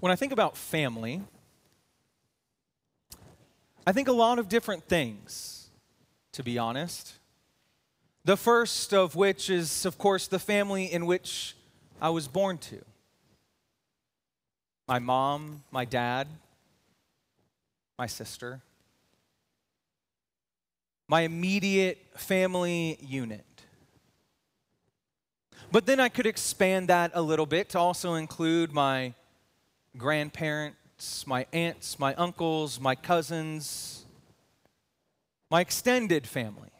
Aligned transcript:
When 0.00 0.12
I 0.12 0.16
think 0.16 0.32
about 0.32 0.56
family, 0.56 1.22
I 3.86 3.92
think 3.92 4.06
a 4.06 4.12
lot 4.12 4.38
of 4.38 4.48
different 4.48 4.84
things, 4.84 5.70
to 6.32 6.44
be 6.44 6.56
honest. 6.56 7.14
The 8.24 8.36
first 8.36 8.94
of 8.94 9.16
which 9.16 9.50
is, 9.50 9.84
of 9.84 9.98
course, 9.98 10.28
the 10.28 10.38
family 10.38 10.84
in 10.84 11.06
which 11.06 11.56
I 12.00 12.10
was 12.10 12.28
born 12.28 12.58
to 12.58 12.84
my 14.86 14.98
mom, 14.98 15.64
my 15.70 15.84
dad, 15.84 16.28
my 17.98 18.06
sister, 18.06 18.60
my 21.08 21.22
immediate 21.22 21.98
family 22.14 22.98
unit. 23.00 23.44
But 25.72 25.86
then 25.86 25.98
I 25.98 26.08
could 26.08 26.26
expand 26.26 26.88
that 26.88 27.10
a 27.14 27.20
little 27.20 27.44
bit 27.44 27.70
to 27.70 27.78
also 27.78 28.14
include 28.14 28.72
my 28.72 29.12
grandparents, 29.96 31.26
my 31.26 31.46
aunts, 31.52 31.98
my 31.98 32.14
uncles, 32.14 32.80
my 32.80 32.94
cousins, 32.94 34.04
my 35.50 35.60
extended 35.60 36.26
family. 36.26 36.70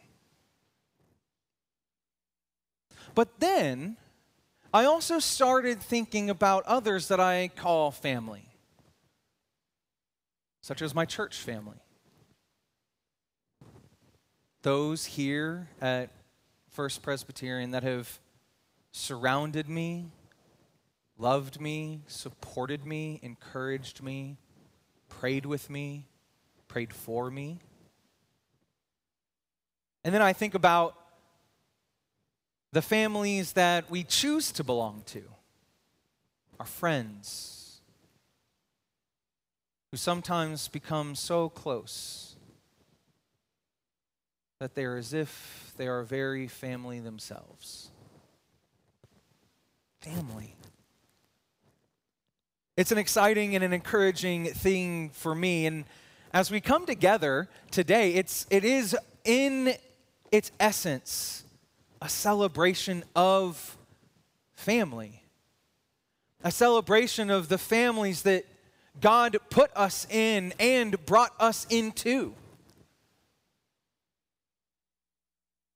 But 3.15 3.39
then 3.39 3.97
I 4.73 4.85
also 4.85 5.19
started 5.19 5.81
thinking 5.81 6.29
about 6.29 6.65
others 6.65 7.07
that 7.07 7.19
I 7.19 7.49
call 7.55 7.91
family, 7.91 8.45
such 10.61 10.81
as 10.81 10.93
my 10.93 11.05
church 11.05 11.37
family. 11.37 11.81
Those 14.61 15.05
here 15.05 15.69
at 15.81 16.11
First 16.69 17.01
Presbyterian 17.01 17.71
that 17.71 17.83
have 17.83 18.19
surrounded 18.91 19.67
me, 19.67 20.11
loved 21.19 21.61
me, 21.61 22.01
supported 22.07 22.85
me, 22.85 23.19
encouraged 23.21 24.01
me, 24.01 24.37
prayed 25.07 25.45
with 25.45 25.69
me, 25.69 26.07
prayed 26.67 26.91
for 26.93 27.29
me. 27.29 27.59
And 30.03 30.15
then 30.15 30.21
I 30.21 30.33
think 30.33 30.55
about 30.55 30.95
the 32.71 32.81
families 32.81 33.53
that 33.53 33.91
we 33.91 34.03
choose 34.03 34.51
to 34.53 34.63
belong 34.63 35.03
to, 35.07 35.21
our 36.59 36.65
friends, 36.65 37.81
who 39.91 39.97
sometimes 39.97 40.67
become 40.67 41.13
so 41.13 41.49
close 41.49 42.35
that 44.59 44.73
they're 44.73 44.97
as 44.97 45.13
if 45.13 45.73
they 45.77 45.87
are 45.87 46.03
very 46.03 46.47
family 46.47 46.99
themselves 46.99 47.91
family. 50.01 50.55
It's 52.79 52.93
an 52.93 52.97
exciting 52.97 53.55
and 53.55 53.63
an 53.65 53.73
encouraging 53.73 54.45
thing 54.45 55.09
for 55.09 55.35
me. 55.35 55.65
And 55.65 55.83
as 56.33 56.49
we 56.49 56.61
come 56.61 56.85
together 56.85 57.49
today, 57.71 58.13
it's, 58.13 58.47
it 58.49 58.63
is 58.63 58.95
in 59.25 59.73
its 60.31 60.53
essence 60.61 61.43
a 62.01 62.07
celebration 62.07 63.03
of 63.17 63.77
family, 64.53 65.23
a 66.41 66.51
celebration 66.51 67.29
of 67.29 67.49
the 67.49 67.57
families 67.57 68.21
that 68.21 68.45
God 69.01 69.35
put 69.49 69.71
us 69.75 70.07
in 70.09 70.53
and 70.57 71.05
brought 71.05 71.33
us 71.37 71.67
into. 71.69 72.33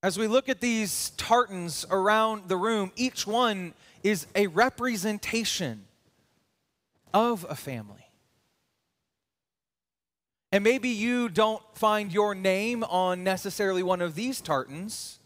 As 0.01 0.17
we 0.17 0.27
look 0.27 0.47
at 0.47 0.61
these 0.61 1.09
tartans 1.17 1.85
around 1.91 2.47
the 2.47 2.55
room, 2.55 2.93
each 2.95 3.27
one 3.27 3.73
is 4.03 4.25
a 4.35 4.47
representation 4.47 5.83
of 7.13 7.45
a 7.49 7.55
family. 7.55 8.09
And 10.51 10.63
maybe 10.63 10.89
you 10.89 11.29
don't 11.29 11.63
find 11.73 12.13
your 12.13 12.35
name 12.35 12.83
on 12.83 13.23
necessarily 13.23 13.81
one 13.81 14.01
of 14.01 14.15
these 14.15 14.39
tartans, 14.39 15.19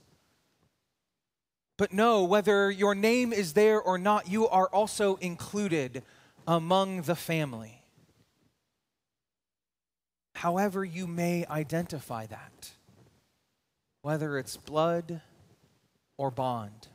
but 1.77 1.93
know 1.93 2.23
whether 2.23 2.71
your 2.71 2.95
name 2.95 3.33
is 3.33 3.53
there 3.53 3.81
or 3.81 3.97
not, 3.97 4.29
you 4.29 4.47
are 4.47 4.67
also 4.67 5.15
included 5.17 6.01
among 6.47 7.01
the 7.01 7.15
family. 7.15 7.83
However, 10.35 10.85
you 10.85 11.07
may 11.07 11.45
identify 11.47 12.25
that, 12.27 12.71
whether 14.01 14.37
it's 14.37 14.55
blood 14.55 15.21
or 16.17 16.31
bond. 16.31 16.87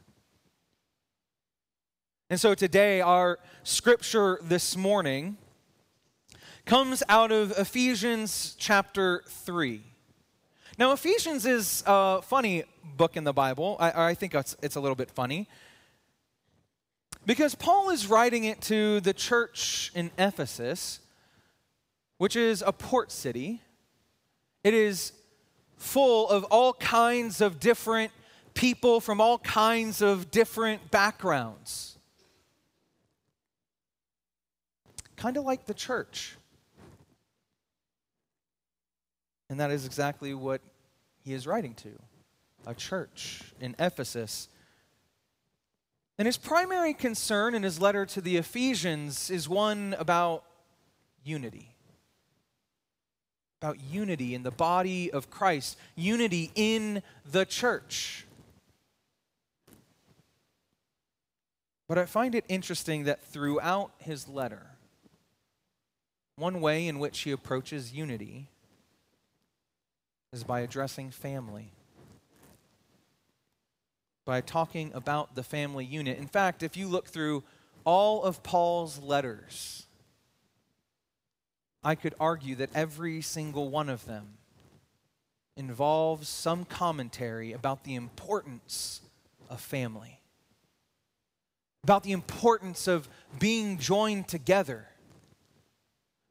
And 2.33 2.41
so 2.41 2.55
today, 2.55 3.03
our 3.03 3.39
scripture 3.63 4.39
this 4.41 4.75
morning 4.75 5.37
comes 6.65 7.03
out 7.07 7.31
of 7.31 7.51
Ephesians 7.59 8.57
chapter 8.59 9.23
3. 9.29 9.83
Now, 10.79 10.93
Ephesians 10.93 11.45
is 11.45 11.85
a 11.87 12.23
funny 12.23 12.65
book 12.97 13.19
in 13.19 13.25
the 13.25 13.35
Bible. 13.35 13.77
I, 13.79 14.09
I 14.09 14.15
think 14.15 14.35
it's, 14.35 14.57
it's 14.63 14.77
a 14.77 14.81
little 14.81 14.95
bit 14.95 15.11
funny. 15.11 15.47
Because 17.27 17.55
Paul 17.55 17.91
is 17.91 18.07
writing 18.07 18.45
it 18.45 18.63
to 18.63 19.01
the 19.01 19.13
church 19.13 19.93
in 19.95 20.11
Ephesus, 20.17 21.01
which 22.17 22.35
is 22.35 22.65
a 22.67 22.73
port 22.73 23.13
city. 23.13 23.61
It 24.65 24.73
is 24.73 25.13
full 25.77 26.31
of 26.31 26.45
all 26.45 26.73
kinds 26.73 27.43
of 27.43 27.61
different 27.61 28.11
people 28.55 29.03
from 29.03 29.21
all 29.21 29.39
kinds 29.39 30.01
of 30.01 30.31
different 30.31 30.91
backgrounds. 30.91 31.99
Kind 35.23 35.37
of 35.37 35.45
like 35.45 35.67
the 35.67 35.75
church. 35.75 36.35
And 39.49 39.61
that 39.61 39.71
is 39.71 39.87
exactly 39.87 40.35
what 40.35 40.61
he 41.25 41.33
is 41.33 41.47
writing 41.47 41.75
to 41.75 41.91
a 42.67 42.75
church 42.75 43.41
in 43.61 43.77
Ephesus. 43.79 44.49
And 46.19 46.27
his 46.27 46.37
primary 46.37 46.93
concern 46.93 47.55
in 47.55 47.63
his 47.63 47.81
letter 47.81 48.05
to 48.05 48.21
the 48.21 48.37
Ephesians 48.37 49.31
is 49.31 49.49
one 49.49 49.95
about 49.97 50.43
unity. 51.23 51.69
About 53.61 53.79
unity 53.81 54.35
in 54.35 54.43
the 54.43 54.51
body 54.51 55.13
of 55.13 55.31
Christ, 55.31 55.79
unity 55.95 56.51
in 56.57 57.01
the 57.31 57.45
church. 57.45 58.27
But 61.87 61.99
I 61.99 62.07
find 62.07 62.35
it 62.35 62.45
interesting 62.49 63.05
that 63.05 63.23
throughout 63.23 63.93
his 63.99 64.27
letter, 64.27 64.72
one 66.43 66.61
way 66.61 66.89
in 66.89 66.99
which 66.99 67.21
he 67.21 67.31
approaches 67.31 67.93
unity 67.93 68.49
is 70.33 70.43
by 70.43 70.59
addressing 70.59 71.09
family, 71.09 71.71
by 74.25 74.41
talking 74.41 74.91
about 74.93 75.37
the 75.37 75.45
family 75.45 75.85
unit. 75.85 76.19
In 76.19 76.27
fact, 76.27 76.65
if 76.65 76.77
you 76.77 76.89
look 76.89 77.07
through 77.07 77.45
all 77.85 78.25
of 78.25 78.43
Paul's 78.43 78.99
letters, 78.99 79.87
I 81.85 81.95
could 81.95 82.15
argue 82.19 82.57
that 82.57 82.71
every 82.75 83.23
single 83.23 83.71
one 83.71 83.89
of 83.89 84.05
them 84.05 84.27
involves 85.57 86.29
some 86.29 86.65
commentary 86.65 87.53
about 87.53 87.85
the 87.85 87.95
importance 87.95 89.01
of 89.49 89.61
family, 89.61 90.19
about 91.85 92.03
the 92.03 92.11
importance 92.11 92.89
of 92.89 93.09
being 93.39 93.79
joined 93.79 94.27
together 94.27 94.89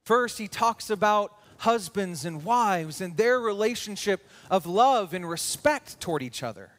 First, 0.03 0.37
he 0.37 0.47
talks 0.47 0.89
about 0.89 1.37
husbands 1.59 2.25
and 2.25 2.43
wives 2.43 3.01
and 3.01 3.15
their 3.17 3.39
relationship 3.39 4.27
of 4.49 4.65
love 4.65 5.13
and 5.13 5.29
respect 5.29 5.99
toward 5.99 6.23
each 6.23 6.41
other. 6.41 6.71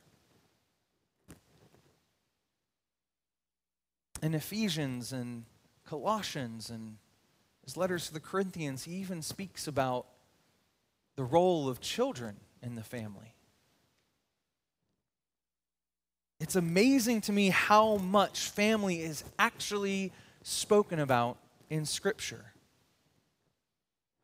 In 4.23 4.35
Ephesians 4.35 5.13
and 5.13 5.45
Colossians 5.85 6.71
and 6.71 6.97
his 7.65 7.77
letters 7.77 8.09
to 8.09 8.15
the 8.15 8.21
Corinthians, 8.21 8.85
he 8.85 8.93
even 8.95 9.23
speaks 9.23 9.69
about 9.69 10.07
the 11.17 11.25
role 11.25 11.69
of 11.69 11.81
children 11.81 12.37
in 12.63 12.75
the 12.75 12.83
family. 12.83 13.35
It's 16.41 16.57
amazing 16.57 17.21
to 17.23 17.33
me 17.33 17.51
how 17.51 17.99
much 17.99 18.51
family 18.51 19.01
is 19.01 19.23
actually 19.39 20.13
spoken 20.43 20.99
about 20.99 21.39
in 21.71 21.85
Scripture. 21.85 22.52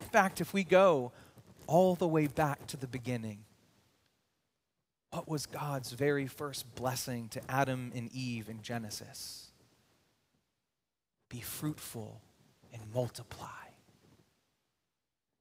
In 0.00 0.06
fact, 0.06 0.40
if 0.40 0.52
we 0.52 0.64
go 0.64 1.12
all 1.66 1.94
the 1.94 2.08
way 2.08 2.26
back 2.26 2.66
to 2.68 2.76
the 2.76 2.86
beginning, 2.86 3.44
what 5.10 5.28
was 5.28 5.46
God's 5.46 5.92
very 5.92 6.26
first 6.26 6.74
blessing 6.74 7.28
to 7.30 7.40
Adam 7.50 7.92
and 7.94 8.12
Eve 8.12 8.48
in 8.48 8.62
Genesis? 8.62 9.50
Be 11.28 11.40
fruitful 11.40 12.20
and 12.72 12.82
multiply. 12.94 13.46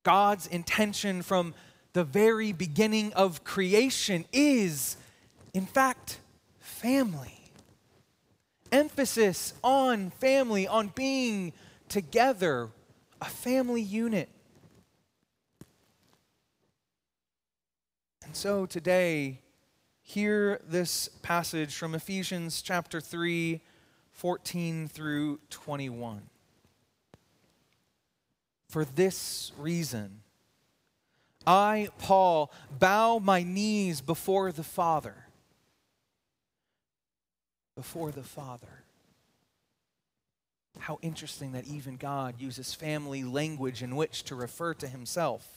God's 0.03 0.47
intention 0.47 1.21
from 1.21 1.53
the 1.93 2.03
very 2.03 2.53
beginning 2.53 3.11
of 3.13 3.43
creation 3.43 4.25
is, 4.31 4.95
in 5.53 5.65
fact, 5.65 6.19
family. 6.59 7.51
Emphasis 8.71 9.53
on 9.63 10.11
family, 10.11 10.67
on 10.67 10.91
being 10.95 11.53
together, 11.89 12.69
a 13.21 13.25
family 13.25 13.81
unit. 13.81 14.29
And 18.27 18.35
so 18.35 18.65
today, 18.65 19.39
hear 20.01 20.59
this 20.67 21.07
passage 21.21 21.73
from 21.73 21.95
Ephesians 21.95 22.61
chapter 22.61 22.99
3, 22.99 23.61
14 24.11 24.89
through 24.89 25.39
21. 25.49 26.23
For 28.67 28.83
this 28.83 29.53
reason, 29.57 30.19
I, 31.47 31.87
Paul, 31.99 32.51
bow 32.77 33.19
my 33.19 33.43
knees 33.43 34.01
before 34.01 34.51
the 34.51 34.61
Father. 34.61 35.15
Before 37.77 38.11
the 38.11 38.23
Father. 38.23 38.83
How 40.79 40.99
interesting 41.01 41.53
that 41.53 41.65
even 41.65 41.95
God 41.95 42.35
uses 42.39 42.73
family 42.73 43.23
language 43.23 43.81
in 43.81 43.95
which 43.95 44.23
to 44.25 44.35
refer 44.35 44.73
to 44.73 44.87
himself. 44.89 45.56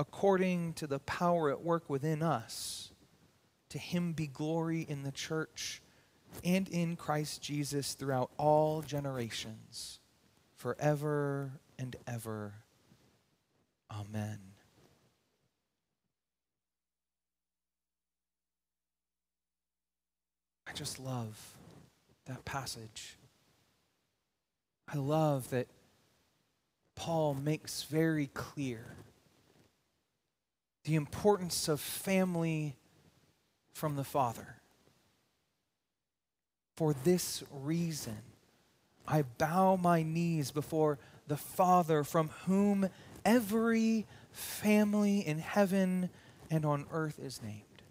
according 0.00 0.72
to 0.72 0.86
the 0.86 0.98
power 1.00 1.50
at 1.50 1.62
work 1.62 1.90
within 1.90 2.22
us, 2.22 2.90
to 3.68 3.76
him 3.76 4.14
be 4.14 4.26
glory 4.26 4.80
in 4.80 5.02
the 5.02 5.12
church 5.12 5.82
and 6.42 6.66
in 6.70 6.96
Christ 6.96 7.42
Jesus 7.42 7.92
throughout 7.92 8.30
all 8.38 8.80
generations, 8.80 10.00
forever 10.54 11.52
and 11.78 11.96
ever. 12.06 12.54
Amen. 13.92 14.38
I 20.66 20.72
just 20.72 20.98
love 20.98 21.38
that 22.24 22.46
passage. 22.46 23.18
I 24.88 24.96
love 24.96 25.50
that 25.50 25.66
Paul 26.94 27.34
makes 27.34 27.82
very 27.82 28.28
clear 28.28 28.96
the 30.90 30.96
importance 30.96 31.68
of 31.68 31.78
family 31.78 32.74
from 33.70 33.94
the 33.94 34.02
Father. 34.02 34.56
For 36.76 36.92
this 37.04 37.44
reason, 37.62 38.18
I 39.06 39.22
bow 39.22 39.76
my 39.76 40.02
knees 40.02 40.50
before 40.50 40.98
the 41.28 41.36
Father, 41.36 42.02
from 42.02 42.30
whom 42.44 42.88
every 43.24 44.04
family 44.32 45.20
in 45.20 45.38
heaven 45.38 46.10
and 46.50 46.64
on 46.64 46.86
earth 46.90 47.20
is 47.20 47.40
named. 47.40 47.82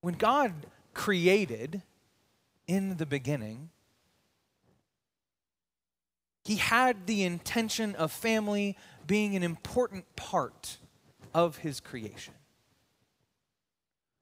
When 0.00 0.14
God 0.14 0.52
created 0.94 1.82
in 2.68 2.98
the 2.98 3.06
beginning, 3.06 3.70
He 6.44 6.54
had 6.54 7.08
the 7.08 7.24
intention 7.24 7.96
of 7.96 8.12
family 8.12 8.76
being 9.06 9.36
an 9.36 9.42
important 9.42 10.04
part 10.16 10.78
of 11.34 11.58
His 11.58 11.80
creation. 11.80 12.34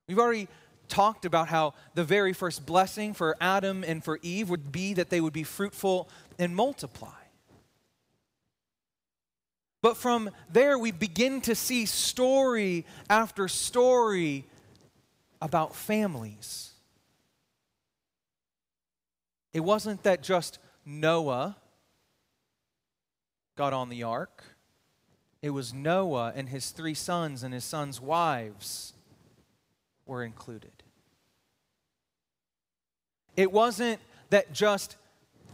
We've 0.09 0.19
already 0.19 0.49
talked 0.89 1.25
about 1.25 1.49
how 1.49 1.75
the 1.95 2.05
very 2.05 2.33
first 2.33 2.67
blessing 2.67 3.15
for 3.15 3.37
Adam 3.41 3.85
and 3.85 4.05
for 4.05 4.19
Eve 4.23 4.51
would 4.51 4.71
be 4.71 4.95
that 4.95 5.11
they 5.11 5.21
would 5.21 5.33
be 5.33 5.45
fruitful 5.45 6.09
and 6.39 6.55
multiply. 6.55 7.09
But 9.81 9.97
from 9.97 10.31
there, 10.51 10.79
we 10.79 10.93
begin 10.93 11.41
to 11.43 11.55
see 11.55 11.85
story 11.85 12.87
after 13.11 13.49
story 13.49 14.47
about 15.43 15.75
families. 15.75 16.73
It 19.53 19.61
wasn't 19.61 20.03
that 20.05 20.23
just 20.23 20.59
Noah 20.87 21.57
got 23.57 23.73
on 23.73 23.89
the 23.89 24.03
ark, 24.03 24.43
it 25.45 25.51
was 25.51 25.75
Noah 25.75 26.33
and 26.35 26.49
his 26.49 26.71
three 26.71 26.95
sons 26.95 27.43
and 27.43 27.53
his 27.53 27.65
sons' 27.65 28.01
wives 28.01 28.95
were 30.07 30.25
included. 30.25 30.73
It 33.37 33.53
wasn't 33.53 34.01
that 34.31 34.55
just 34.55 34.97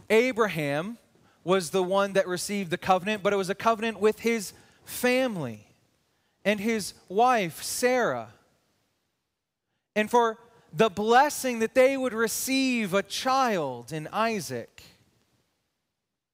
Abraham 0.09 0.97
was 1.43 1.71
the 1.71 1.83
one 1.83 2.13
that 2.13 2.25
received 2.25 2.71
the 2.71 2.77
covenant, 2.77 3.21
but 3.21 3.33
it 3.33 3.35
was 3.35 3.49
a 3.49 3.55
covenant 3.55 3.99
with 3.99 4.21
his 4.21 4.53
family 4.85 5.67
and 6.45 6.57
his 6.57 6.93
wife, 7.09 7.61
Sarah 7.61 8.29
and 9.93 10.09
for 10.09 10.37
the 10.71 10.89
blessing 10.89 11.59
that 11.59 11.75
they 11.75 11.97
would 11.97 12.13
receive 12.13 12.93
a 12.93 13.03
child 13.03 13.91
in 13.91 14.07
Isaac. 14.13 14.83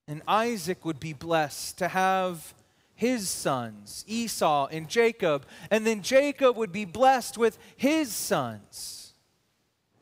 And 0.08 0.22
Isaac 0.28 0.86
would 0.86 1.00
be 1.00 1.14
blessed 1.14 1.80
to 1.80 1.88
have 1.88 2.54
his 2.98 3.30
sons, 3.30 4.04
Esau 4.08 4.68
and 4.72 4.90
Jacob. 4.90 5.46
And 5.70 5.86
then 5.86 6.02
Jacob 6.02 6.58
would 6.58 6.72
be 6.72 6.84
blessed 6.84 7.38
with 7.38 7.58
his 7.78 8.12
sons, 8.12 9.14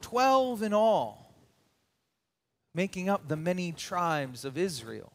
12 0.01 0.63
in 0.63 0.73
all, 0.73 1.35
making 2.73 3.09
up 3.09 3.27
the 3.27 3.35
many 3.35 3.73
tribes 3.73 4.45
of 4.45 4.57
Israel. 4.57 5.11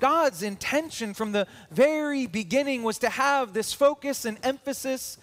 God's 0.00 0.44
intention 0.44 1.14
from 1.14 1.32
the 1.32 1.48
very 1.72 2.28
beginning 2.28 2.84
was 2.84 2.98
to 2.98 3.08
have 3.08 3.52
this 3.52 3.72
focus 3.72 4.24
and 4.24 4.38
emphasis 4.44 5.18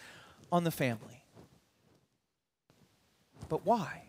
on 0.51 0.65
the 0.65 0.71
family. 0.71 1.23
But 3.47 3.65
why? 3.65 4.03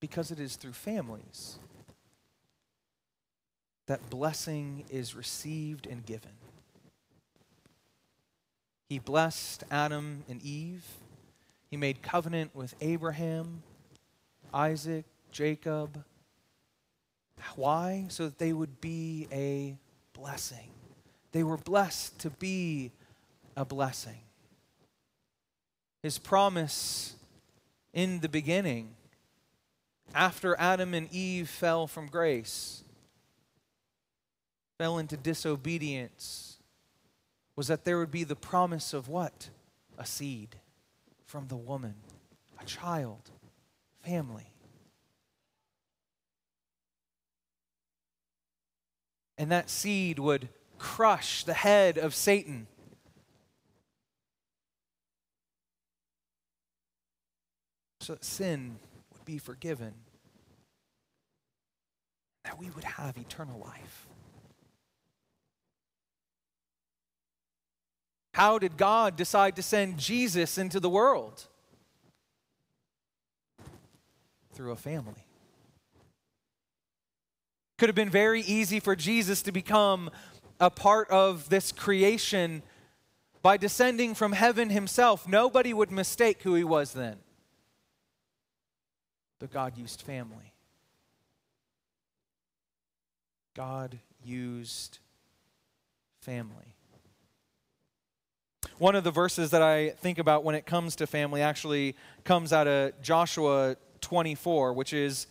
Because 0.00 0.30
it 0.30 0.40
is 0.40 0.56
through 0.56 0.72
families 0.72 1.58
that 3.92 4.08
blessing 4.08 4.84
is 4.90 5.14
received 5.14 5.86
and 5.86 6.06
given. 6.06 6.30
He 8.88 8.98
blessed 8.98 9.64
Adam 9.70 10.24
and 10.30 10.40
Eve. 10.42 10.82
He 11.70 11.76
made 11.76 12.00
covenant 12.00 12.56
with 12.56 12.74
Abraham, 12.80 13.62
Isaac, 14.54 15.04
Jacob. 15.30 16.02
Why? 17.54 18.06
So 18.08 18.24
that 18.24 18.38
they 18.38 18.54
would 18.54 18.80
be 18.80 19.28
a 19.30 19.76
blessing. 20.18 20.70
They 21.32 21.42
were 21.42 21.58
blessed 21.58 22.18
to 22.20 22.30
be 22.30 22.92
a 23.54 23.66
blessing 23.66 24.20
his 26.02 26.18
promise 26.18 27.14
in 27.92 28.20
the 28.20 28.28
beginning, 28.28 28.94
after 30.14 30.58
Adam 30.58 30.94
and 30.94 31.12
Eve 31.12 31.48
fell 31.48 31.86
from 31.86 32.08
grace, 32.08 32.81
fell 34.82 34.98
into 34.98 35.16
disobedience, 35.16 36.58
was 37.54 37.68
that 37.68 37.84
there 37.84 38.00
would 38.00 38.10
be 38.10 38.24
the 38.24 38.34
promise 38.34 38.92
of 38.92 39.06
what? 39.06 39.48
A 39.96 40.04
seed 40.04 40.56
from 41.24 41.46
the 41.46 41.54
woman, 41.54 41.94
a 42.60 42.64
child, 42.64 43.30
family. 44.04 44.50
And 49.38 49.52
that 49.52 49.70
seed 49.70 50.18
would 50.18 50.48
crush 50.78 51.44
the 51.44 51.54
head 51.54 51.96
of 51.96 52.12
Satan 52.12 52.66
so 58.00 58.14
that 58.14 58.24
sin 58.24 58.80
would 59.12 59.24
be 59.24 59.38
forgiven. 59.38 59.94
That 62.42 62.58
we 62.58 62.68
would 62.70 62.82
have 62.82 63.16
eternal 63.16 63.60
life. 63.60 64.08
How 68.32 68.58
did 68.58 68.76
God 68.76 69.16
decide 69.16 69.56
to 69.56 69.62
send 69.62 69.98
Jesus 69.98 70.56
into 70.56 70.80
the 70.80 70.88
world? 70.88 71.46
Through 74.54 74.72
a 74.72 74.76
family. 74.76 75.26
Could 77.78 77.88
have 77.88 77.96
been 77.96 78.10
very 78.10 78.42
easy 78.42 78.80
for 78.80 78.96
Jesus 78.96 79.42
to 79.42 79.52
become 79.52 80.10
a 80.60 80.70
part 80.70 81.10
of 81.10 81.48
this 81.48 81.72
creation 81.72 82.62
by 83.42 83.56
descending 83.56 84.14
from 84.14 84.32
heaven 84.32 84.70
himself. 84.70 85.26
Nobody 85.26 85.74
would 85.74 85.90
mistake 85.90 86.42
who 86.42 86.54
he 86.54 86.64
was 86.64 86.92
then. 86.92 87.16
But 89.40 89.52
God 89.52 89.76
used 89.76 90.02
family. 90.02 90.52
God 93.54 93.98
used 94.24 95.00
family. 96.20 96.76
One 98.78 98.94
of 98.94 99.04
the 99.04 99.10
verses 99.10 99.50
that 99.50 99.62
I 99.62 99.90
think 99.90 100.18
about 100.18 100.44
when 100.44 100.54
it 100.54 100.66
comes 100.66 100.96
to 100.96 101.06
family 101.06 101.42
actually 101.42 101.94
comes 102.24 102.52
out 102.52 102.66
of 102.66 103.00
Joshua 103.02 103.76
24, 104.00 104.72
which 104.72 104.92
is 104.92 105.26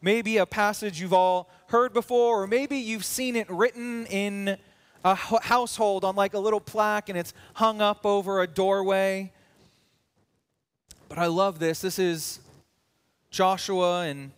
maybe 0.00 0.38
a 0.38 0.46
passage 0.46 1.00
you've 1.00 1.12
all 1.12 1.50
heard 1.68 1.92
before, 1.92 2.42
or 2.42 2.46
maybe 2.46 2.78
you've 2.78 3.04
seen 3.04 3.36
it 3.36 3.48
written 3.50 4.06
in 4.06 4.56
a 5.04 5.14
household 5.14 6.04
on 6.04 6.16
like 6.16 6.34
a 6.34 6.38
little 6.38 6.60
plaque 6.60 7.08
and 7.08 7.18
it's 7.18 7.32
hung 7.54 7.80
up 7.80 8.04
over 8.04 8.40
a 8.40 8.46
doorway. 8.46 9.32
But 11.08 11.18
I 11.18 11.26
love 11.26 11.58
this. 11.58 11.80
This 11.80 11.98
is 11.98 12.40
Joshua 13.30 14.02
and 14.02 14.32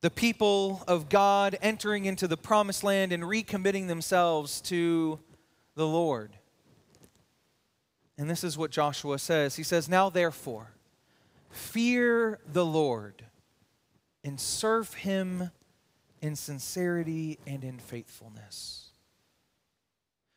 the 0.00 0.10
people 0.10 0.82
of 0.88 1.08
God 1.08 1.56
entering 1.62 2.06
into 2.06 2.26
the 2.26 2.36
promised 2.36 2.82
land 2.82 3.12
and 3.12 3.22
recommitting 3.22 3.86
themselves 3.86 4.60
to 4.62 5.20
the 5.76 5.86
Lord. 5.86 6.32
And 8.18 8.28
this 8.28 8.44
is 8.44 8.58
what 8.58 8.70
Joshua 8.70 9.18
says. 9.18 9.56
He 9.56 9.62
says, 9.62 9.88
Now 9.88 10.10
therefore, 10.10 10.72
fear 11.50 12.40
the 12.50 12.64
Lord 12.64 13.24
and 14.24 14.38
serve 14.38 14.94
him 14.94 15.50
in 16.20 16.36
sincerity 16.36 17.38
and 17.46 17.64
in 17.64 17.78
faithfulness. 17.78 18.90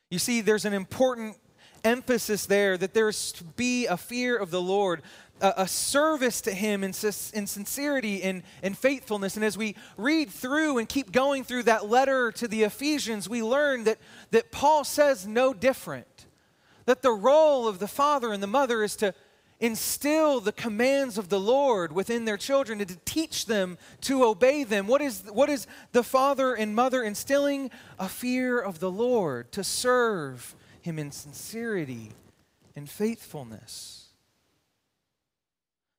You 0.09 0.19
see, 0.19 0.41
there's 0.41 0.65
an 0.65 0.73
important 0.73 1.37
emphasis 1.83 2.47
there 2.47 2.77
that 2.77 2.93
there's 2.93 3.31
to 3.33 3.43
be 3.43 3.85
a 3.85 3.95
fear 3.95 4.35
of 4.35 4.49
the 4.49 4.61
Lord, 4.61 5.03
a, 5.39 5.53
a 5.57 5.67
service 5.67 6.41
to 6.41 6.51
Him 6.51 6.83
in, 6.83 6.89
in 6.89 7.47
sincerity 7.47 8.23
and, 8.23 8.43
and 8.63 8.77
faithfulness. 8.77 9.35
And 9.35 9.45
as 9.45 9.57
we 9.57 9.75
read 9.97 10.29
through 10.29 10.79
and 10.79 10.89
keep 10.89 11.11
going 11.11 11.43
through 11.43 11.63
that 11.63 11.87
letter 11.87 12.31
to 12.33 12.47
the 12.47 12.63
Ephesians, 12.63 13.29
we 13.29 13.43
learn 13.43 13.83
that, 13.85 13.99
that 14.31 14.51
Paul 14.51 14.83
says 14.83 15.27
no 15.27 15.53
different. 15.53 16.24
That 16.85 17.01
the 17.01 17.11
role 17.11 17.67
of 17.67 17.79
the 17.79 17.87
father 17.87 18.31
and 18.31 18.41
the 18.41 18.47
mother 18.47 18.83
is 18.83 18.95
to 18.97 19.13
instill 19.59 20.39
the 20.39 20.51
commands 20.51 21.17
of 21.17 21.29
the 21.29 21.39
Lord 21.39 21.91
within 21.91 22.25
their 22.25 22.37
children 22.37 22.81
and 22.81 22.89
to 22.89 22.97
teach 23.05 23.45
them 23.45 23.77
to 24.01 24.23
obey 24.23 24.63
them. 24.63 24.87
What 24.87 25.01
is, 25.01 25.23
what 25.31 25.49
is 25.49 25.65
the 25.93 26.03
father 26.03 26.53
and 26.53 26.75
mother 26.75 27.03
instilling? 27.03 27.71
A 27.97 28.09
fear 28.09 28.59
of 28.59 28.79
the 28.79 28.91
Lord, 28.91 29.51
to 29.53 29.63
serve 29.63 30.55
him 30.81 30.99
in 30.99 31.11
sincerity 31.11 32.11
and 32.75 32.89
faithfulness. 32.89 34.09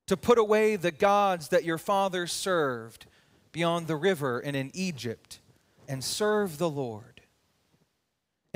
To 0.07 0.17
put 0.17 0.39
away 0.39 0.77
the 0.77 0.93
gods 0.93 1.49
that 1.49 1.65
your 1.65 1.79
fathers 1.79 2.33
served 2.33 3.07
beyond 3.51 3.87
the 3.87 3.97
river 3.97 4.39
and 4.39 4.55
in 4.55 4.71
Egypt 4.75 5.41
and 5.89 6.05
serve 6.05 6.59
the 6.59 6.71
Lord. 6.71 7.16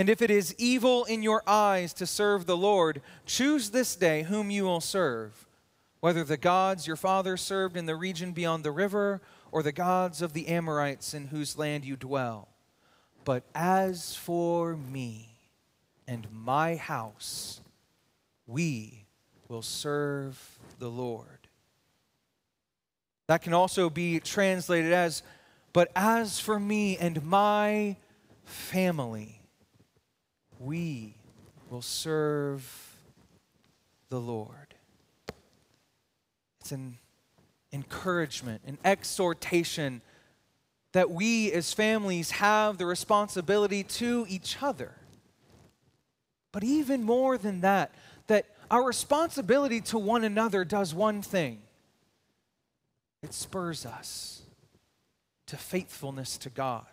And 0.01 0.09
if 0.09 0.23
it 0.23 0.31
is 0.31 0.55
evil 0.57 1.05
in 1.05 1.23
your 1.23 1.43
eyes 1.47 1.93
to 1.93 2.07
serve 2.07 2.47
the 2.47 2.57
Lord, 2.57 3.03
choose 3.27 3.69
this 3.69 3.95
day 3.95 4.23
whom 4.23 4.51
you 4.51 4.65
will 4.65 4.81
serve, 4.81 5.47
whether 6.01 6.25
the 6.25 6.39
gods 6.39 6.87
your 6.87 6.97
fathers 6.97 7.43
served 7.43 7.77
in 7.77 7.85
the 7.85 7.95
region 7.95 8.33
beyond 8.33 8.65
the 8.65 8.71
river, 8.71 9.21
or 9.53 9.63
the 9.63 9.73
gods 9.73 10.23
of 10.23 10.33
the 10.33 10.49
Amorites 10.49 11.13
in 11.13 11.27
whose 11.27 11.59
land 11.59 11.85
you 11.85 11.97
dwell. 11.97 12.49
But 13.27 13.43
as 13.55 14.15
for 14.15 14.75
me 14.75 15.35
and 16.09 16.27
my 16.33 16.77
house, 16.77 17.61
we 18.47 19.05
will 19.49 19.61
serve 19.61 20.59
the 20.79 20.89
Lord. 20.89 21.47
That 23.27 23.43
can 23.43 23.53
also 23.53 23.91
be 23.91 24.19
translated 24.19 24.95
as, 24.95 25.23
But 25.75 25.93
as 25.95 26.41
for 26.41 26.59
me 26.59 26.97
and 26.97 27.23
my 27.23 27.97
family, 28.47 29.40
we 30.61 31.15
will 31.71 31.83
serve 31.83 32.97
the 34.11 34.21
Lord. 34.21 34.75
It's 36.61 36.71
an 36.71 36.99
encouragement, 37.73 38.61
an 38.67 38.79
exhortation 38.85 40.03
that 40.93 41.11
we 41.11 41.51
as 41.53 41.73
families 41.73 42.33
have 42.33 42.77
the 42.77 42.87
responsibility 42.87 43.85
to 43.85 44.27
each 44.29 44.63
other. 44.63 44.93
But 46.53 46.63
even 46.63 47.05
more 47.05 47.39
than 47.39 47.63
that, 47.63 47.95
that 48.27 48.47
our 48.71 48.85
responsibility 48.85 49.81
to 49.83 49.99
one 49.99 50.25
another 50.25 50.65
does 50.65 50.95
one 50.95 51.23
thing 51.23 51.63
it 53.23 53.33
spurs 53.35 53.87
us 53.87 54.43
to 55.47 55.57
faithfulness 55.57 56.39
to 56.39 56.51
God. 56.51 56.87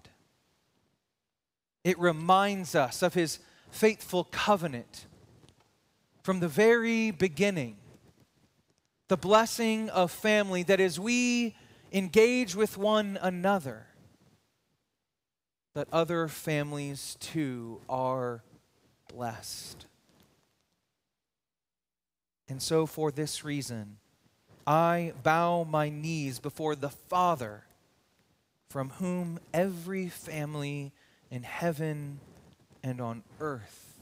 It 1.83 1.97
reminds 1.97 2.75
us 2.75 3.01
of 3.01 3.13
His 3.13 3.39
faithful 3.69 4.23
covenant 4.25 5.05
from 6.23 6.39
the 6.39 6.47
very 6.47 7.11
beginning. 7.11 7.77
The 9.07 9.17
blessing 9.17 9.89
of 9.89 10.11
family 10.11 10.63
that 10.63 10.81
as 10.81 10.99
we 10.99 11.55
engage 11.93 12.55
with 12.55 12.77
one 12.77 13.17
another, 13.21 13.87
that 15.73 15.87
other 15.93 16.27
families 16.27 17.15
too 17.19 17.79
are 17.87 18.43
blessed. 19.13 19.85
And 22.49 22.61
so, 22.61 22.85
for 22.85 23.11
this 23.11 23.43
reason, 23.43 23.97
I 24.65 25.13
bow 25.23 25.63
my 25.63 25.89
knees 25.89 26.39
before 26.39 26.75
the 26.75 26.89
Father, 26.89 27.63
from 28.69 28.89
whom 28.91 29.39
every 29.53 30.09
family 30.09 30.91
in 31.29 31.43
heaven 31.43 32.19
and 32.87 33.01
on 33.01 33.21
earth 33.41 33.99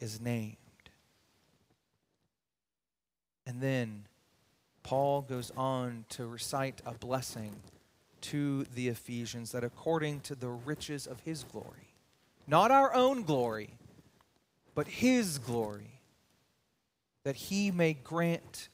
is 0.00 0.20
named. 0.20 0.56
And 3.46 3.62
then 3.62 4.04
Paul 4.82 5.22
goes 5.22 5.50
on 5.56 6.04
to 6.10 6.26
recite 6.26 6.82
a 6.84 6.92
blessing 6.92 7.54
to 8.22 8.64
the 8.64 8.88
Ephesians 8.88 9.52
that 9.52 9.64
according 9.64 10.20
to 10.20 10.34
the 10.34 10.48
riches 10.48 11.06
of 11.06 11.20
his 11.20 11.44
glory, 11.44 11.94
not 12.46 12.70
our 12.70 12.92
own 12.92 13.22
glory, 13.22 13.70
but 14.74 14.86
his 14.86 15.38
glory, 15.38 16.00
that 17.24 17.36
he 17.36 17.70
may 17.70 17.94
grant 17.94 18.68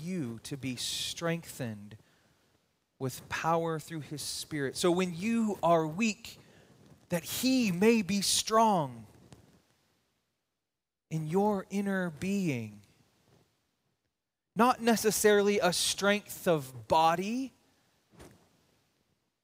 you 0.00 0.38
to 0.44 0.56
be 0.56 0.76
strengthened 0.76 1.96
with 3.00 3.28
power 3.28 3.80
through 3.80 4.00
his 4.00 4.22
Spirit. 4.22 4.76
So 4.76 4.92
when 4.92 5.14
you 5.16 5.58
are 5.62 5.86
weak, 5.86 6.38
that 7.08 7.24
he 7.24 7.72
may 7.72 8.02
be 8.02 8.20
strong 8.20 9.06
in 11.10 11.26
your 11.28 11.66
inner 11.70 12.10
being. 12.20 12.80
Not 14.54 14.82
necessarily 14.82 15.58
a 15.58 15.72
strength 15.72 16.46
of 16.46 16.88
body, 16.88 17.52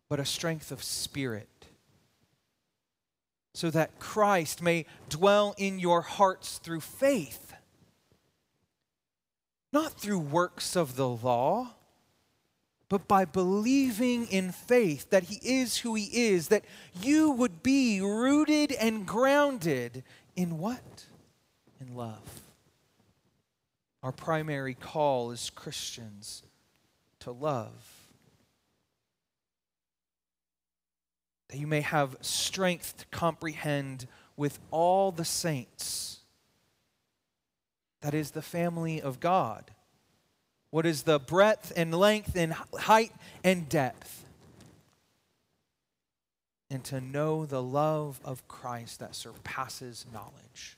but 0.08 0.20
a 0.20 0.24
strength 0.24 0.70
of 0.70 0.82
spirit. 0.82 1.48
So 3.54 3.70
that 3.70 3.98
Christ 3.98 4.60
may 4.60 4.84
dwell 5.08 5.54
in 5.56 5.78
your 5.78 6.02
hearts 6.02 6.58
through 6.58 6.80
faith, 6.80 7.54
not 9.72 9.92
through 9.92 10.18
works 10.18 10.76
of 10.76 10.96
the 10.96 11.08
law 11.08 11.74
but 12.94 13.08
by 13.08 13.24
believing 13.24 14.24
in 14.28 14.52
faith 14.52 15.10
that 15.10 15.24
He 15.24 15.40
is 15.42 15.78
who 15.78 15.96
He 15.96 16.28
is, 16.28 16.46
that 16.46 16.64
you 17.02 17.28
would 17.28 17.60
be 17.60 18.00
rooted 18.00 18.70
and 18.70 19.04
grounded 19.04 20.04
in 20.36 20.58
what? 20.58 21.06
In 21.80 21.96
love. 21.96 22.20
Our 24.00 24.12
primary 24.12 24.74
call 24.74 25.32
as 25.32 25.50
Christians 25.50 26.44
to 27.18 27.32
love. 27.32 27.72
That 31.48 31.58
you 31.58 31.66
may 31.66 31.80
have 31.80 32.16
strength 32.20 32.98
to 32.98 33.06
comprehend 33.06 34.06
with 34.36 34.60
all 34.70 35.10
the 35.10 35.24
saints. 35.24 36.20
That 38.02 38.14
is 38.14 38.30
the 38.30 38.40
family 38.40 39.02
of 39.02 39.18
God 39.18 39.72
what 40.74 40.86
is 40.86 41.04
the 41.04 41.20
breadth 41.20 41.72
and 41.76 41.94
length 41.94 42.34
and 42.34 42.52
height 42.52 43.12
and 43.44 43.68
depth? 43.68 44.24
and 46.74 46.82
to 46.82 47.00
know 47.00 47.46
the 47.46 47.62
love 47.62 48.18
of 48.24 48.48
Christ 48.48 48.98
that 48.98 49.14
surpasses 49.14 50.06
knowledge. 50.12 50.76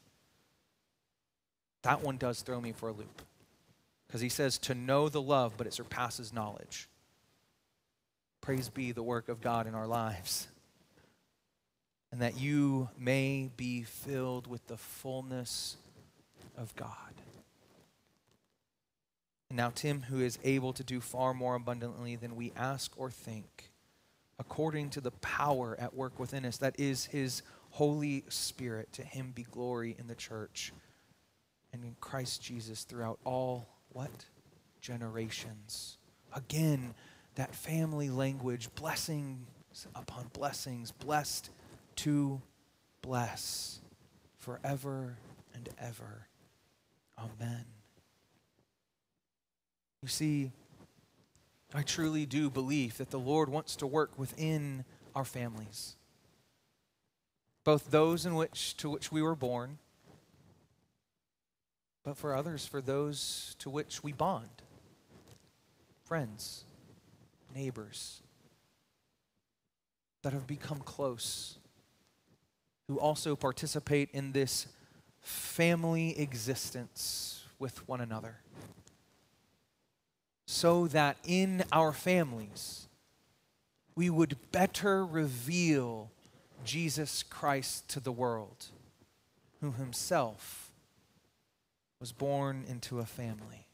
That 1.84 2.02
one 2.02 2.18
does 2.18 2.42
throw 2.42 2.60
me 2.60 2.72
for 2.72 2.90
a 2.90 2.92
loop. 2.92 3.22
Because 4.06 4.20
he 4.20 4.28
says 4.28 4.58
to 4.58 4.74
know 4.74 5.08
the 5.08 5.22
love, 5.22 5.54
but 5.56 5.66
it 5.66 5.72
surpasses 5.72 6.34
knowledge. 6.34 6.86
Praise 8.42 8.68
be 8.68 8.92
the 8.92 9.02
work 9.02 9.30
of 9.30 9.40
God 9.40 9.66
in 9.66 9.74
our 9.74 9.86
lives. 9.86 10.48
And 12.12 12.20
that 12.20 12.38
you 12.38 12.90
may 12.98 13.48
be 13.56 13.82
filled 13.82 14.48
with 14.48 14.66
the 14.66 14.76
fullness 14.76 15.78
of 16.58 16.76
God. 16.76 16.92
And 19.48 19.56
now, 19.56 19.70
Tim, 19.74 20.02
who 20.02 20.20
is 20.20 20.38
able 20.44 20.72
to 20.72 20.82
do 20.82 21.00
far 21.00 21.32
more 21.32 21.54
abundantly 21.54 22.16
than 22.16 22.36
we 22.36 22.52
ask 22.56 22.92
or 22.96 23.10
think, 23.10 23.70
according 24.38 24.90
to 24.90 25.00
the 25.00 25.12
power 25.12 25.76
at 25.78 25.94
work 25.94 26.18
within 26.18 26.44
us, 26.44 26.58
that 26.58 26.78
is 26.78 27.06
his 27.06 27.42
Holy 27.70 28.24
Spirit, 28.28 28.92
to 28.94 29.02
him 29.02 29.32
be 29.34 29.44
glory 29.44 29.94
in 29.98 30.08
the 30.08 30.14
church 30.14 30.72
and 31.72 31.84
in 31.84 31.94
Christ 32.00 32.42
Jesus 32.42 32.84
throughout 32.84 33.18
all 33.24 33.68
what? 33.90 34.24
Generations. 34.80 35.98
Again, 36.34 36.94
that 37.34 37.54
family 37.54 38.08
language, 38.10 38.68
blessings 38.74 39.86
upon 39.94 40.30
blessings, 40.32 40.90
blessed 40.90 41.50
to 41.96 42.40
bless 43.02 43.80
forever 44.38 45.16
and 45.54 45.68
ever. 45.78 46.26
Amen. 47.18 47.75
You 50.06 50.10
see, 50.10 50.52
I 51.74 51.82
truly 51.82 52.26
do 52.26 52.48
believe 52.48 52.96
that 52.98 53.10
the 53.10 53.18
Lord 53.18 53.48
wants 53.48 53.74
to 53.74 53.88
work 53.88 54.16
within 54.16 54.84
our 55.16 55.24
families, 55.24 55.96
both 57.64 57.90
those 57.90 58.24
in 58.24 58.36
which 58.36 58.76
to 58.76 58.88
which 58.88 59.10
we 59.10 59.20
were 59.20 59.34
born, 59.34 59.78
but 62.04 62.16
for 62.16 62.36
others, 62.36 62.64
for 62.64 62.80
those 62.80 63.56
to 63.58 63.68
which 63.68 64.04
we 64.04 64.12
bond, 64.12 64.62
friends, 66.04 66.62
neighbors 67.52 68.22
that 70.22 70.32
have 70.32 70.46
become 70.46 70.78
close, 70.78 71.58
who 72.86 72.96
also 73.00 73.34
participate 73.34 74.08
in 74.12 74.30
this 74.30 74.68
family 75.20 76.16
existence 76.16 77.42
with 77.58 77.88
one 77.88 78.00
another 78.00 78.36
so 80.46 80.86
that 80.88 81.16
in 81.24 81.64
our 81.72 81.92
families 81.92 82.86
we 83.96 84.10
would 84.10 84.36
better 84.52 85.04
reveal 85.04 86.10
Jesus 86.64 87.22
Christ 87.22 87.88
to 87.88 88.00
the 88.00 88.12
world, 88.12 88.66
who 89.60 89.72
himself 89.72 90.70
was 91.98 92.12
born 92.12 92.64
into 92.68 92.98
a 92.98 93.06
family. 93.06 93.66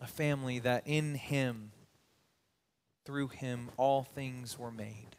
A 0.00 0.06
family 0.06 0.58
that 0.58 0.82
in 0.86 1.14
him, 1.14 1.70
through 3.04 3.28
him, 3.28 3.68
all 3.76 4.02
things 4.02 4.58
were 4.58 4.72
made. 4.72 5.16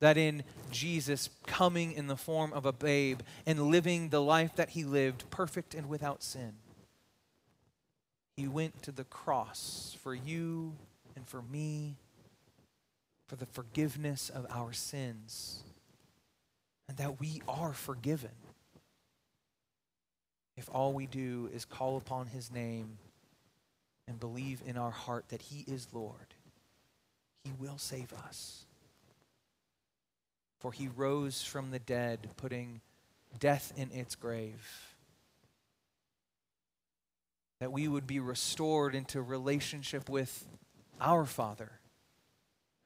That 0.00 0.16
in 0.16 0.44
Jesus 0.70 1.30
coming 1.46 1.92
in 1.92 2.06
the 2.06 2.16
form 2.16 2.52
of 2.52 2.66
a 2.66 2.72
babe 2.72 3.20
and 3.46 3.70
living 3.70 4.10
the 4.10 4.22
life 4.22 4.54
that 4.56 4.70
he 4.70 4.84
lived, 4.84 5.28
perfect 5.30 5.74
and 5.74 5.88
without 5.88 6.22
sin, 6.22 6.52
he 8.36 8.48
went 8.48 8.82
to 8.82 8.92
the 8.92 9.04
cross 9.04 9.96
for 10.02 10.14
you 10.14 10.72
and 11.14 11.26
for 11.26 11.42
me, 11.42 11.96
for 13.28 13.36
the 13.36 13.46
forgiveness 13.46 14.28
of 14.28 14.46
our 14.50 14.72
sins, 14.72 15.62
and 16.88 16.96
that 16.98 17.20
we 17.20 17.40
are 17.48 17.72
forgiven. 17.72 18.30
If 20.56 20.68
all 20.72 20.92
we 20.92 21.06
do 21.06 21.48
is 21.52 21.64
call 21.64 21.96
upon 21.96 22.26
his 22.26 22.50
name 22.52 22.98
and 24.06 24.20
believe 24.20 24.62
in 24.66 24.76
our 24.76 24.90
heart 24.90 25.26
that 25.28 25.42
he 25.42 25.64
is 25.70 25.88
Lord, 25.92 26.34
he 27.44 27.52
will 27.58 27.78
save 27.78 28.12
us. 28.12 28.66
For 30.60 30.72
he 30.72 30.88
rose 30.88 31.42
from 31.42 31.70
the 31.70 31.78
dead, 31.78 32.30
putting 32.36 32.80
death 33.38 33.72
in 33.76 33.90
its 33.90 34.14
grave 34.14 34.93
that 37.60 37.72
we 37.72 37.88
would 37.88 38.06
be 38.06 38.20
restored 38.20 38.94
into 38.94 39.22
relationship 39.22 40.08
with 40.08 40.46
our 41.00 41.24
Father 41.24 41.72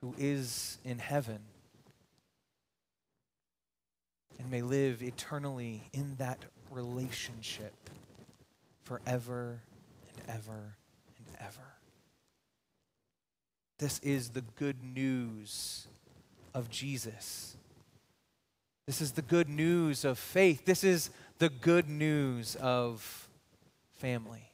who 0.03 0.15
is 0.19 0.79
in 0.85 0.99
heaven 0.99 1.41
and 4.39 4.51
may 4.51 4.63
live 4.63 5.03
eternally 5.03 5.83
in 5.93 6.15
that 6.17 6.45
relationship 6.71 7.91
forever 8.85 9.63
and 10.09 10.37
ever 10.37 10.77
and 11.17 11.37
ever. 11.41 11.75
This 13.79 13.99
is 14.01 14.31
the 14.31 14.45
good 14.57 14.83
news 14.83 15.87
of 16.55 16.71
Jesus. 16.71 17.57
This 18.87 19.01
is 19.01 19.13
the 19.13 19.23
good 19.23 19.49
news 19.49 20.05
of 20.05 20.19
faith. 20.19 20.65
This 20.65 20.85
is 20.85 21.11
the 21.39 21.49
good 21.49 21.89
news 21.89 22.57
of 22.57 23.29
family 23.97 24.49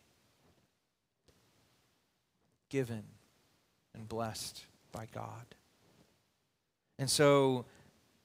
given 2.75 3.05
and 3.95 4.09
blessed 4.09 4.65
by 4.91 5.07
God. 5.15 5.47
And 6.99 7.09
so 7.09 7.67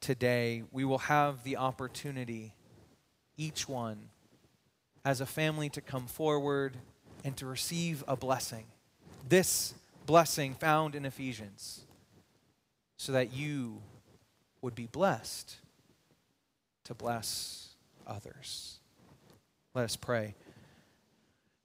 today 0.02 0.64
we 0.72 0.84
will 0.84 0.98
have 0.98 1.44
the 1.44 1.58
opportunity, 1.58 2.56
each 3.38 3.70
one, 3.70 4.10
as 5.06 5.22
a 5.22 5.28
family, 5.28 5.70
to 5.70 5.82
come 5.82 6.08
forward 6.08 6.78
and 7.24 7.38
to 7.38 7.46
receive 7.46 8.04
a 8.08 8.16
blessing. 8.16 8.66
This 9.28 9.76
blessing 10.08 10.56
found 10.56 10.96
in 10.96 11.06
Ephesians, 11.06 11.82
so 12.98 13.12
that 13.12 13.32
you 13.32 13.84
would 14.64 14.74
be 14.74 14.88
blessed 14.88 15.58
to 16.86 16.96
bless 16.96 17.68
others. 18.08 18.80
Let 19.76 19.86
us 19.86 19.96
pray. 19.96 20.34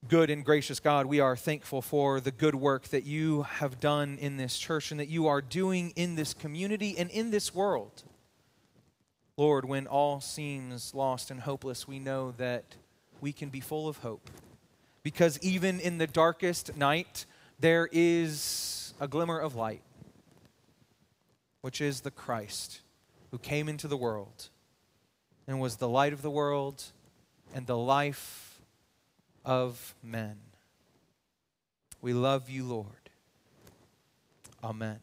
Good 0.06 0.28
and 0.28 0.44
gracious 0.44 0.80
God, 0.80 1.06
we 1.06 1.20
are 1.20 1.34
thankful 1.34 1.80
for 1.80 2.20
the 2.20 2.30
good 2.30 2.54
work 2.54 2.88
that 2.88 3.04
you 3.04 3.44
have 3.44 3.80
done 3.80 4.18
in 4.20 4.36
this 4.36 4.58
church 4.58 4.90
and 4.90 5.00
that 5.00 5.08
you 5.08 5.28
are 5.28 5.40
doing 5.40 5.94
in 5.96 6.14
this 6.14 6.34
community 6.34 6.94
and 6.98 7.10
in 7.10 7.30
this 7.30 7.54
world. 7.54 8.02
Lord, 9.38 9.64
when 9.64 9.86
all 9.86 10.20
seems 10.20 10.94
lost 10.94 11.30
and 11.30 11.40
hopeless, 11.40 11.88
we 11.88 11.98
know 11.98 12.32
that 12.32 12.76
we 13.22 13.32
can 13.32 13.48
be 13.48 13.60
full 13.60 13.88
of 13.88 13.98
hope. 13.98 14.28
Because 15.02 15.38
even 15.40 15.80
in 15.80 15.96
the 15.96 16.06
darkest 16.06 16.76
night, 16.76 17.24
there 17.58 17.88
is 17.90 18.92
a 19.00 19.08
glimmer 19.08 19.38
of 19.38 19.54
light, 19.54 19.82
which 21.62 21.80
is 21.80 22.02
the 22.02 22.10
Christ 22.10 22.82
who 23.30 23.38
came 23.38 23.70
into 23.70 23.88
the 23.88 23.96
world 23.96 24.50
and 25.46 25.60
was 25.60 25.76
the 25.76 25.88
light 25.88 26.12
of 26.12 26.20
the 26.20 26.30
world 26.30 26.84
and 27.54 27.66
the 27.66 27.78
life 27.78 28.43
of 29.44 29.94
men. 30.02 30.36
We 32.00 32.12
love 32.12 32.50
you, 32.50 32.64
Lord. 32.64 33.10
Amen. 34.62 35.00